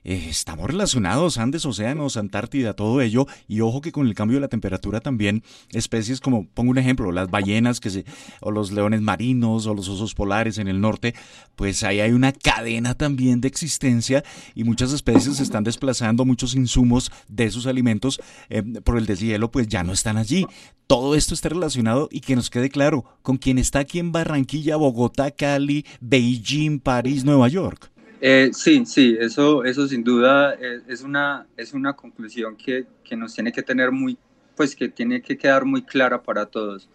[0.03, 4.41] Eh, estamos relacionados, Andes, océanos, Antártida, todo ello, y ojo que con el cambio de
[4.41, 8.05] la temperatura también especies como, pongo un ejemplo, las ballenas que se,
[8.41, 11.15] o los leones marinos o los osos polares en el norte,
[11.55, 14.23] pues ahí hay una cadena también de existencia
[14.55, 19.51] y muchas especies se están desplazando, muchos insumos de sus alimentos eh, por el deshielo
[19.51, 20.45] pues ya no están allí.
[20.87, 24.75] Todo esto está relacionado y que nos quede claro con quien está aquí en Barranquilla,
[24.75, 27.92] Bogotá, Cali, Beijing, París, Nueva York.
[28.25, 33.17] Eh, sí, sí, eso, eso sin duda eh, es, una, es una conclusión que, que,
[33.17, 34.17] nos tiene que tener muy,
[34.55, 36.87] pues que tiene que quedar muy clara para todos,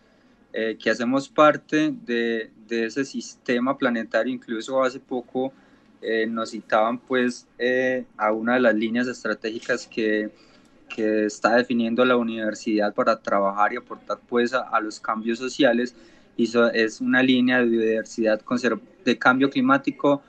[0.55, 5.53] eh, que hacemos parte de, de, ese sistema planetario, incluso hace poco
[6.29, 7.47] nos citaban pues
[8.17, 10.31] a una de las líneas estratégicas que,
[10.89, 15.95] que, está definiendo la universidad para trabajar y aportar pues a, a los cambios sociales,
[16.39, 18.41] y eso es una línea de biodiversidad,
[19.05, 20.23] de cambio climático,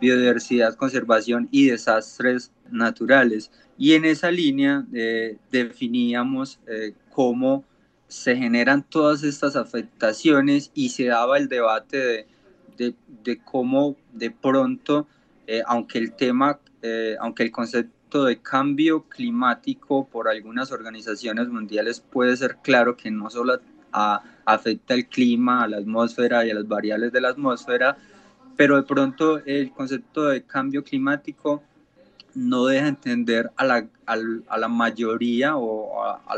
[0.00, 3.50] biodiversidad, conservación y desastres naturales.
[3.78, 7.64] Y en esa línea eh, definíamos eh, cómo
[8.08, 12.26] se generan todas estas afectaciones y se daba el debate
[12.76, 15.06] de, de, cómo de pronto,
[15.46, 16.58] eh, aunque el tema,
[17.20, 23.30] aunque el concepto de cambio climático por algunas organizaciones mundiales puede ser claro que no
[23.30, 23.60] solo
[23.92, 27.96] afecta el clima, a la atmósfera y a las variables de la atmósfera,
[28.56, 31.62] pero de pronto el concepto de cambio climático
[32.34, 36.36] no deja entender a la, a, la mayoría o a,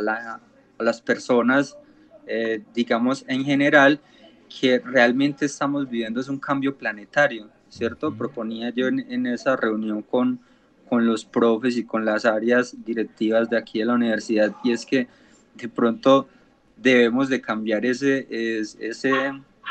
[0.78, 1.76] las personas,
[2.26, 4.00] eh, digamos, en general,
[4.48, 8.14] que realmente estamos viviendo es un cambio planetario, ¿cierto?
[8.14, 10.40] Proponía yo en, esa reunión con,
[10.88, 14.84] con los profes y con las áreas directivas de aquí de la universidad, y es
[14.84, 15.08] que
[15.54, 16.28] de pronto
[16.76, 19.12] debemos de cambiar ese, ese,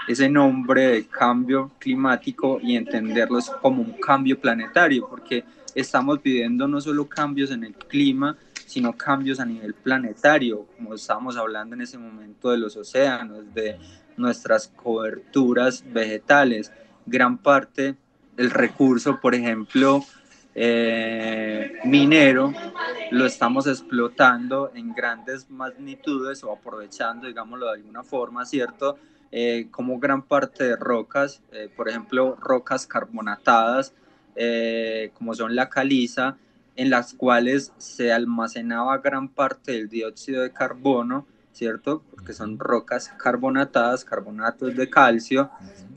[0.08, 5.44] ese nombre de cambio climático y entenderlo como un cambio planetario, porque
[5.76, 11.38] estamos viviendo no solo cambios en el clima, sino cambios a nivel planetario, como estábamos
[11.38, 13.78] hablando en ese momento de los océanos, de
[14.18, 16.72] nuestras coberturas vegetales.
[17.06, 17.96] Gran parte
[18.36, 20.06] del recurso, por ejemplo,
[20.56, 22.54] eh, minero,
[23.12, 28.98] lo estamos explotando en grandes magnitudes o aprovechando, digámoslo de alguna forma, ¿cierto?
[29.32, 33.94] Eh, como gran parte de rocas, eh, por ejemplo, rocas carbonatadas,
[35.14, 36.38] como son la caliza,
[36.76, 42.02] en las cuales se almacenaba gran parte del dióxido de carbono, ¿cierto?
[42.10, 45.52] Porque son rocas carbonatadas, carbonatos de calcio,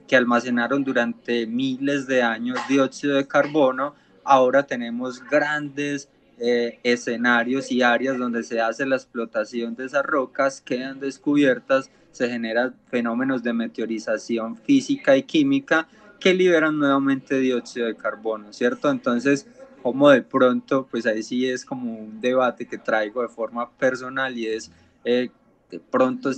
[0.06, 3.94] que almacenaron durante miles de años dióxido de carbono.
[4.24, 10.60] Ahora tenemos grandes eh, escenarios y áreas donde se hace la explotación de esas rocas,
[10.60, 15.88] quedan descubiertas, se generan fenómenos de meteorización física y química
[16.20, 18.88] que liberan nuevamente dióxido de carbono, ¿cierto?
[18.88, 19.48] Entonces,
[19.82, 24.38] como de pronto, pues ahí sí es como un debate que traigo de forma personal
[24.38, 24.70] y es,
[25.04, 25.28] eh,
[25.70, 26.30] de pronto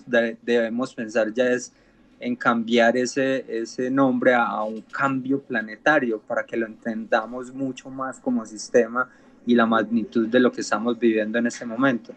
[0.43, 1.73] debemos pensar ya es
[2.21, 8.19] en cambiar ese, ese nombre a, un cambio planetario para que lo entendamos mucho más
[8.19, 9.11] como sistema
[9.45, 12.15] y la magnitud de lo que estamos viviendo en este momento.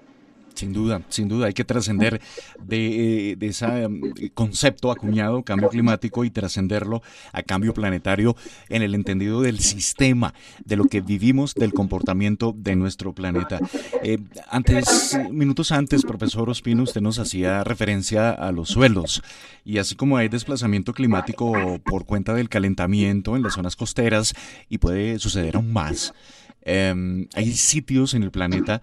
[0.60, 2.20] Sin duda, sin duda, hay que trascender
[2.62, 4.02] de, de, ese um,
[4.34, 8.36] concepto acuñado, cambio climático, y trascenderlo a cambio planetario
[8.68, 10.34] en el entendido del sistema,
[10.66, 13.62] de lo que vivimos, del comportamiento de nuestro planeta.
[14.04, 14.18] Eh,
[14.50, 19.24] antes, minutos antes, profesor Ospino, usted nos hacía referencia a los suelos,
[19.64, 24.34] y así como hay desplazamiento climático por cuenta del calentamiento en las zonas costeras,
[24.68, 26.14] y puede suceder aún más,
[26.62, 28.82] em, hay sitios en el planeta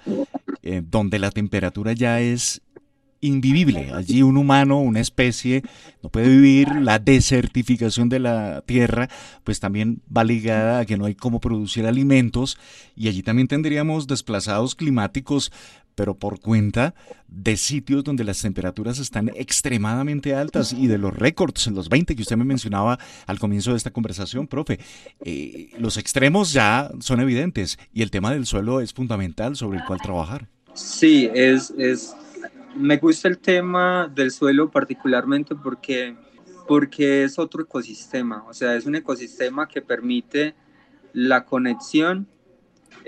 [0.62, 2.62] eh, donde la temperatura ya es
[3.20, 3.92] invivible.
[3.92, 5.62] Allí un humano, una especie,
[6.02, 6.68] no puede vivir.
[6.80, 9.08] La desertificación de la tierra,
[9.44, 12.58] pues también va ligada a que no hay cómo producir alimentos.
[12.94, 15.52] Y allí también tendríamos desplazados climáticos,
[15.96, 16.94] pero por cuenta
[17.26, 22.22] de sitios donde las temperaturas están extremadamente altas y de los récords, los 20 que
[22.22, 24.78] usted me mencionaba al comienzo de esta conversación, profe.
[25.24, 29.84] Eh, los extremos ya son evidentes y el tema del suelo es fundamental sobre el
[29.84, 30.48] cual trabajar.
[30.74, 32.14] Sí, es, es,
[32.76, 36.14] me gusta el tema del suelo particularmente porque,
[36.68, 40.54] porque es otro ecosistema, o sea, es un ecosistema que permite
[41.14, 42.28] la conexión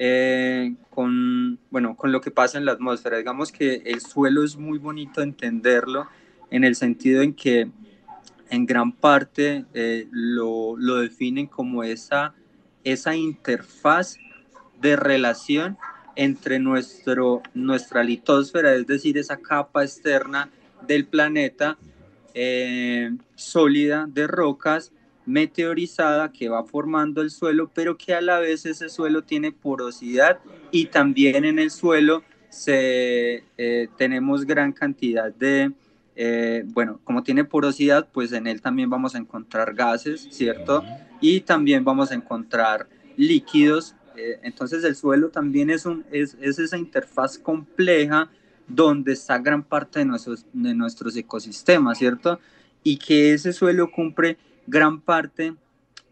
[0.00, 3.18] eh, con, bueno, con lo que pasa en la atmósfera.
[3.18, 6.06] Digamos que el suelo es muy bonito entenderlo
[6.50, 7.68] en el sentido en que
[8.48, 12.32] en gran parte eh, lo, lo definen como esa,
[12.84, 14.16] esa interfaz
[14.80, 15.76] de relación
[16.14, 20.48] entre nuestro, nuestra litosfera, es decir, esa capa externa
[20.86, 21.76] del planeta
[22.34, 24.92] eh, sólida de rocas
[25.28, 30.38] meteorizada que va formando el suelo, pero que a la vez ese suelo tiene porosidad
[30.70, 35.72] y también en el suelo se, eh, tenemos gran cantidad de,
[36.16, 40.82] eh, bueno, como tiene porosidad, pues en él también vamos a encontrar gases, ¿cierto?
[41.20, 46.76] Y también vamos a encontrar líquidos eh, entonces el suelo también es, un, es, esa
[46.76, 48.28] interfaz compleja
[48.66, 52.40] donde está gran parte de nuestros, de nuestros ecosistemas, ¿cierto?
[52.82, 54.36] Y que ese suelo cumple
[54.68, 55.54] gran parte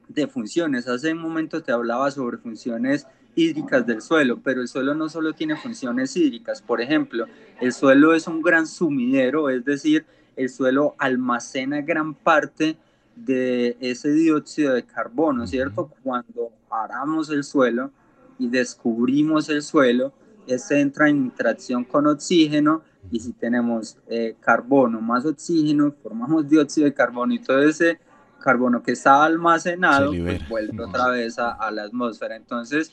[0.09, 0.89] de funciones.
[0.89, 5.35] Hace un momento te hablaba sobre funciones hídricas del suelo, pero el suelo no solo
[5.35, 7.27] tiene funciones hídricas, por ejemplo,
[7.61, 12.79] el suelo es un gran sumidero, es decir, el suelo almacena gran parte
[13.15, 15.91] de ese dióxido de carbono, ¿cierto?
[16.03, 17.91] Cuando aramos el suelo
[18.39, 20.15] y descubrimos el suelo,
[20.47, 26.87] este entra en interacción con oxígeno y si tenemos eh, carbono más oxígeno, formamos dióxido
[26.87, 27.99] de carbono y todo ese
[28.47, 32.37] carbono que está almacenado pues, vuelve otra vez a, la atmósfera.
[32.37, 32.93] Entonces,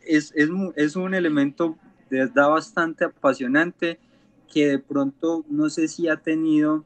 [0.00, 1.76] es, es, es un elemento
[2.34, 3.98] da bastante apasionante
[4.52, 6.84] que de pronto no sé si ha tenido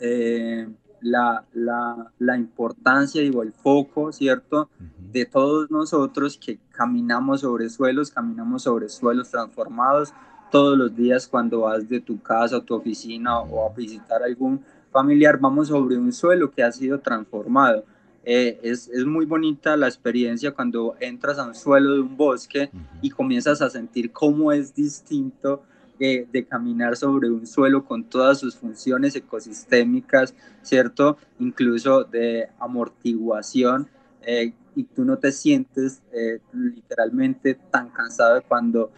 [0.00, 0.68] eh,
[1.00, 4.70] la, la, la, importancia, digo, el foco, ¿cierto?
[5.12, 10.14] De todos nosotros que caminamos sobre suelos, caminamos sobre suelos transformados
[10.50, 14.64] todos los días cuando vas de tu casa a tu oficina o a visitar algún
[14.94, 17.84] familiar, vamos sobre un suelo que ha sido transformado.
[18.24, 22.70] Eh, es, es, muy bonita la experiencia cuando entras a un suelo de un bosque
[23.02, 25.62] y comienzas a sentir cómo es distinto
[25.98, 31.18] eh, de caminar sobre un suelo con todas sus funciones ecosistémicas, ¿cierto?
[31.38, 33.88] Incluso de amortiguación,
[34.22, 38.90] eh, y tú no te sientes eh, literalmente tan cansado de cuando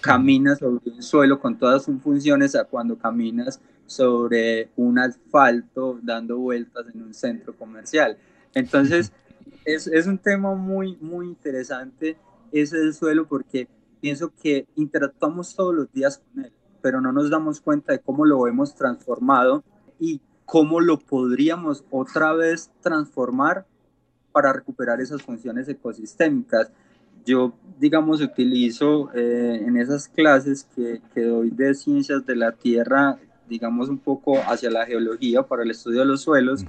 [0.00, 6.38] caminas sobre un suelo con todas sus funciones a cuando caminas sobre un asfalto dando
[6.38, 8.16] vueltas en un centro comercial.
[8.54, 9.12] Entonces,
[9.64, 12.16] es, es un tema muy, muy interesante
[12.52, 13.68] ese del suelo porque
[14.00, 18.26] pienso que interactuamos todos los días con él, pero no nos damos cuenta de cómo
[18.26, 19.64] lo hemos transformado
[19.98, 23.66] y cómo lo podríamos otra vez transformar
[24.32, 26.70] para recuperar esas funciones ecosistémicas.
[27.24, 33.18] Yo, digamos, utilizo eh, en esas clases que, que, doy de ciencias de la tierra,
[33.48, 36.64] digamos, un poco hacia la geología para el estudio de los suelos,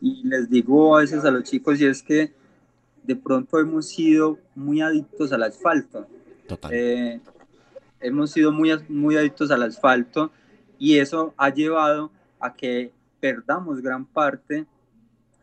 [0.00, 2.32] y les digo a veces a los chicos, y es que
[3.02, 6.06] de pronto hemos sido muy adictos al asfalto.
[6.70, 7.20] Eh,
[8.00, 10.30] hemos sido muy, muy adictos al asfalto
[10.78, 12.10] y eso ha llevado
[12.40, 14.66] a que perdamos gran parte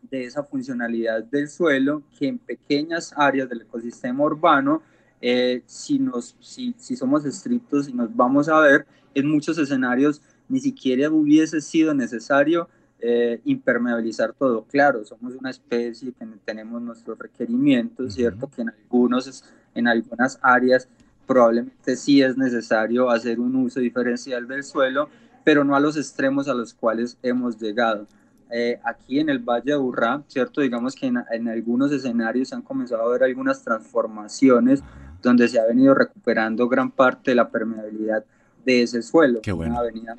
[0.09, 4.81] de esa funcionalidad del suelo que en pequeñas áreas del ecosistema urbano,
[5.21, 10.21] eh, si, nos, si, si somos estrictos y nos vamos a ver, en muchos escenarios
[10.49, 12.69] ni siquiera hubiese sido necesario
[12.99, 14.63] eh, impermeabilizar todo.
[14.63, 18.49] Claro, somos una especie que tenemos nuestros requerimientos, ¿cierto?
[18.49, 19.43] Que en, algunos,
[19.75, 20.87] en algunas áreas
[21.27, 25.09] probablemente sí es necesario hacer un uso diferencial del suelo,
[25.43, 28.07] pero no a los extremos a los cuales hemos llegado.
[28.49, 30.61] Eh, aquí en el Valle de Urrá, ¿cierto?
[30.61, 34.81] Digamos que en, en, algunos escenarios se han comenzado a ver algunas transformaciones
[35.21, 38.23] donde se ha venido recuperando gran parte de la permeabilidad
[38.67, 39.41] de ese suelo.
[39.41, 39.71] Qué bueno.
[39.71, 40.15] Una avenida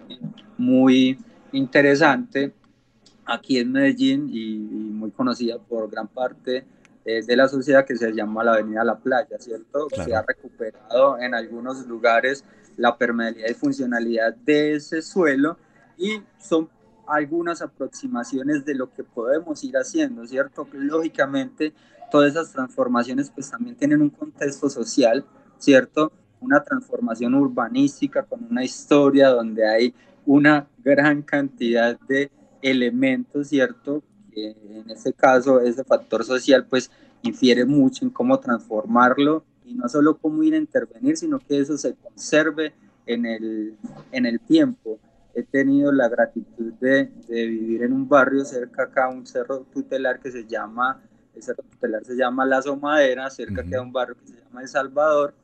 [0.56, 1.18] muy
[1.52, 2.54] interesante
[3.26, 6.64] aquí en Medellín y, muy conocida por gran parte
[7.04, 9.88] eh, de la sociedad que se llama la Avenida La Playa, ¿cierto?
[9.94, 12.42] Se ha recuperado en algunos lugares
[12.78, 15.58] la permeabilidad y funcionalidad de ese suelo
[15.98, 16.70] y son
[17.06, 20.66] algunas aproximaciones de lo que podemos ir haciendo, ¿cierto?
[20.72, 21.74] Lógicamente,
[22.10, 25.24] todas esas transformaciones pues también tienen un contexto social,
[25.58, 26.12] ¿cierto?
[26.40, 29.94] Una transformación urbanística con una historia donde hay
[30.26, 32.30] una gran cantidad de
[32.62, 34.02] elementos, ¿cierto?
[34.32, 36.90] Que en este caso ese factor social pues
[37.22, 41.76] infiere mucho en cómo transformarlo y no solo cómo ir a intervenir, sino que eso
[41.76, 42.72] se conserve
[43.06, 43.76] en el,
[44.12, 44.98] en el tiempo.
[45.34, 50.20] He tenido la gratitud de, de vivir en un barrio cerca acá, un cerro tutelar
[50.20, 51.00] que se llama,
[51.34, 54.68] el cerro tutelar se llama La Somadera, cerca de un barrio que se llama El
[54.68, 55.34] Salvador,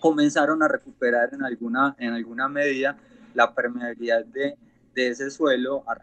[0.00, 2.96] comenzaron a recuperar en alguna, en alguna medida
[3.34, 4.56] la permeabilidad de,
[4.94, 5.96] de ese suelo, a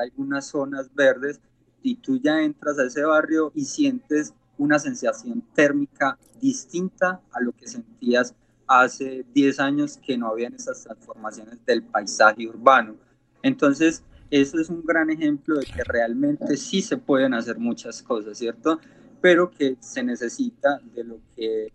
[0.00, 1.40] algunas zonas verdes
[1.82, 7.52] y tú ya entras a ese barrio y sientes una sensación térmica distinta a lo
[7.52, 8.34] que sentías
[8.66, 12.96] hace 10 años que no habían esas transformaciones del paisaje urbano.
[13.42, 18.38] Entonces, eso es un gran ejemplo de que realmente sí se pueden hacer muchas cosas,
[18.38, 18.80] ¿cierto?
[19.20, 21.72] Pero que se necesita de lo que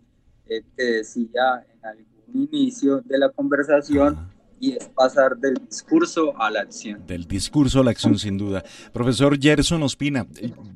[0.58, 4.32] eh, decía en algún inicio de la conversación,
[4.62, 7.04] y es pasar del discurso a la acción.
[7.04, 8.62] Del discurso a la acción, sin duda.
[8.92, 10.24] Profesor Gerson Ospina,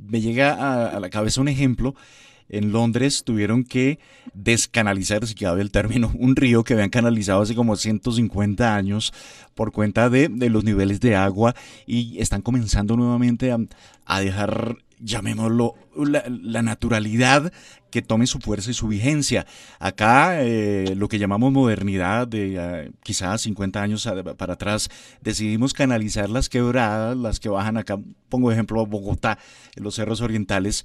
[0.09, 1.95] me llega a, la cabeza un ejemplo.
[2.49, 4.01] En Londres tuvieron que
[4.35, 9.14] descanalizar, si cabe el término, un río que habían canalizado hace como 150 años
[9.55, 11.55] por cuenta de, de los niveles de agua
[11.87, 13.59] y están comenzando nuevamente a,
[14.05, 17.53] a dejar llamémoslo, la, naturalidad
[17.91, 19.47] que tome su fuerza y su vigencia.
[19.79, 24.89] Acá, eh, lo que llamamos modernidad, de uh, quizás 50 años para atrás,
[25.21, 29.39] decidimos canalizar las quebradas, las que bajan acá, pongo ejemplo Bogotá,
[29.75, 30.85] en los cerros orientales,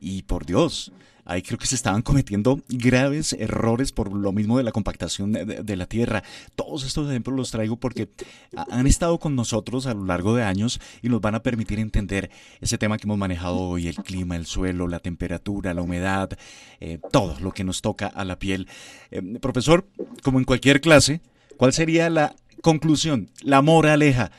[0.00, 0.92] y por Dios,
[1.24, 5.76] ahí creo que se estaban cometiendo graves errores por lo mismo de la compactación de,
[5.76, 6.22] la tierra.
[6.56, 8.08] Todos estos ejemplos los traigo porque
[8.70, 12.30] han estado con nosotros a lo largo de años y nos van a permitir entender
[12.60, 16.30] ese tema que hemos manejado hoy, el clima, el suelo, la temperatura, la humedad,
[16.80, 18.68] eh, todo lo que nos toca a la piel.
[19.10, 19.86] Eh, profesor,
[20.22, 21.20] como en cualquier clase,
[21.56, 24.32] ¿cuál sería la conclusión, la moraleja?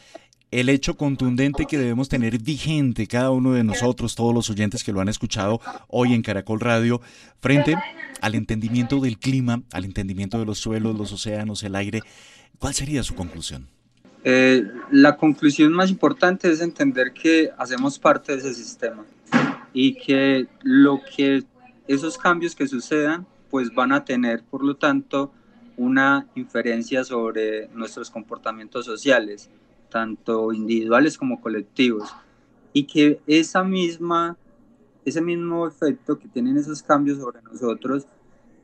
[0.59, 4.91] El hecho contundente que debemos tener vigente cada uno de nosotros, todos los oyentes que
[4.91, 7.01] lo han escuchado hoy en Caracol Radio,
[7.41, 7.75] frente
[8.21, 12.01] al entendimiento del clima, al entendimiento de los suelos, los océanos, el aire.
[12.59, 13.67] ¿Cuál sería su conclusión?
[14.23, 19.03] Eh, la conclusión más importante es entender que hacemos parte de ese sistema
[19.73, 21.43] y que lo que
[21.87, 25.33] esos cambios que sucedan pues van a tener por lo tanto
[25.77, 29.49] una inferencia sobre nuestros comportamientos sociales
[29.93, 32.13] tanto individuales como colectivos,
[32.73, 34.35] y que esa misma,
[35.05, 38.07] ese mismo efecto que tienen esos cambios sobre nosotros,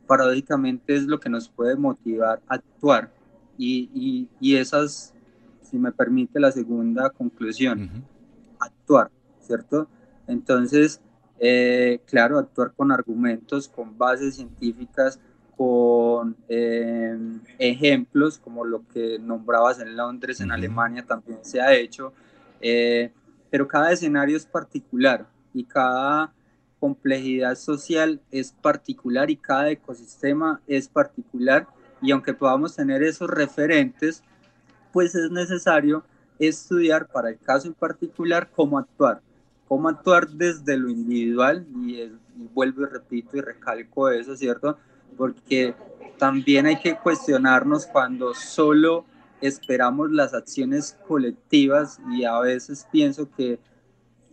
[0.08, 3.14] paradójicamente es lo que nos puede motivar a actuar,
[3.58, 5.14] y, y, esas,
[5.62, 8.06] si me permite la segunda conclusión,
[8.58, 9.12] actuar,
[9.42, 9.88] ¿cierto?
[10.28, 11.02] Entonces,
[11.40, 15.20] eh, claro, actuar con argumentos, con bases científicas,
[15.60, 17.18] con eh,
[17.58, 22.14] ejemplos, como lo que nombrabas en Londres, en Alemania también se ha hecho,
[22.62, 23.12] eh,
[23.50, 26.32] pero cada escenario es particular y cada
[26.80, 31.68] complejidad social es particular y cada ecosistema es particular.
[32.02, 34.24] Y aunque podamos tener esos referentes,
[34.94, 36.06] pues es necesario
[36.40, 39.20] estudiar para el caso en particular cómo actuar,
[39.68, 41.68] cómo actuar desde lo individual.
[41.86, 42.14] Y,
[42.54, 44.78] vuelvo y repito y recalco eso, ¿cierto?
[45.18, 45.74] Porque
[46.18, 49.06] también hay que cuestionarnos cuando solo
[49.42, 53.60] esperamos las acciones colectivas y a veces pienso que,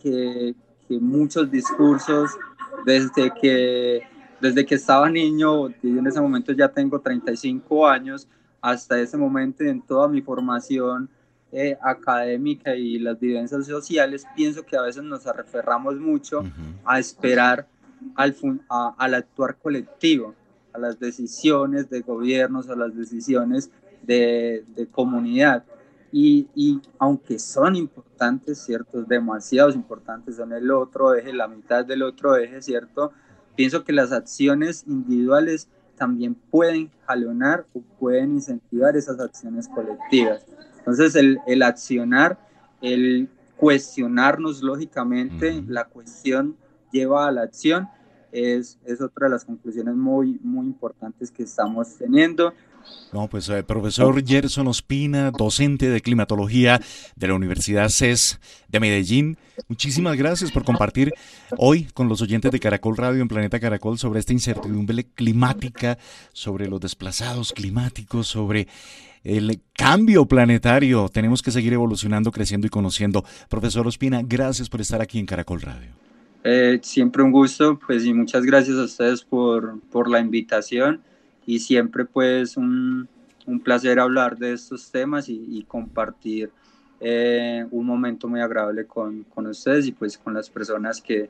[0.02, 0.54] que,
[0.88, 2.30] que muchos discursos
[2.84, 4.02] desde que
[4.40, 8.28] desde que estaba niño, y en ese momento ya tengo 35 años,
[8.60, 11.08] hasta ese momento en toda mi formación
[11.52, 16.44] eh, académica y las vivencias sociales, pienso que a veces nos aferramos mucho
[16.84, 17.66] a esperar
[18.14, 18.36] al,
[18.68, 20.34] al actuar colectivo,
[20.76, 23.70] a las decisiones de gobiernos, a las decisiones
[24.02, 25.64] de, de comunidad.
[26.12, 29.02] Y, y, aunque son importantes, ¿cierto?
[29.02, 33.12] Demasiados importantes, son el otro eje, la mitad del otro eje, ¿cierto?
[33.56, 40.44] Pienso que las acciones individuales también pueden jalonar o pueden incentivar esas acciones colectivas.
[40.78, 42.38] Entonces, el, el accionar,
[42.82, 46.56] el cuestionarnos lógicamente, la cuestión
[46.92, 47.88] lleva a la acción,
[48.32, 52.52] es, es otra de las conclusiones muy, muy importantes que estamos teniendo.
[53.12, 56.80] No, pues eh, profesor Gerson Ospina, docente de climatología
[57.14, 61.12] de la Universidad CES de Medellín, muchísimas gracias por compartir
[61.56, 65.98] hoy con los oyentes de Caracol Radio en Planeta Caracol sobre esta incertidumbre climática,
[66.32, 68.68] sobre los desplazados climáticos, sobre
[69.24, 71.08] el cambio planetario.
[71.08, 73.24] Tenemos que seguir evolucionando, creciendo y conociendo.
[73.48, 76.05] Profesor Ospina, gracias por estar aquí en Caracol Radio.
[76.48, 81.02] Eh, siempre un gusto, pues y muchas gracias a ustedes por, por la invitación.
[81.44, 83.08] Y siempre pues un,
[83.46, 86.50] un placer hablar de estos temas y, compartir
[87.00, 91.28] eh, un momento muy agradable con, con, ustedes y pues con las personas que,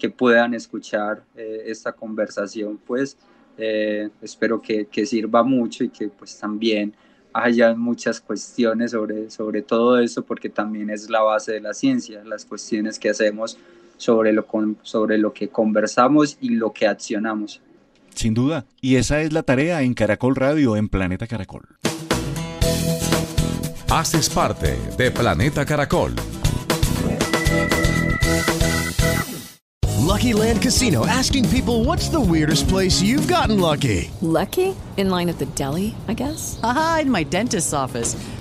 [0.00, 2.76] que puedan escuchar eh, esta conversación.
[2.84, 3.16] Pues
[3.58, 6.92] eh, espero que, que, sirva mucho y que pues también
[7.32, 12.24] haya muchas cuestiones sobre, sobre todo eso porque también es la base de la ciencia,
[12.24, 13.58] las cuestiones que hacemos
[13.96, 14.46] sobre lo,
[14.82, 17.60] sobre lo que conversamos y lo que accionamos.
[18.14, 18.64] Sin duda.
[18.80, 21.76] Y esa es la tarea en Caracol Radio, en Planeta Caracol.
[23.90, 26.14] Haces parte de Planeta Caracol.
[30.06, 34.10] Lucky Land Casino asking people what's the weirdest place you've gotten lucky.
[34.22, 34.74] Lucky?
[34.96, 36.58] In line at the deli, I guess.
[36.62, 38.16] Aha, in my dentist's office.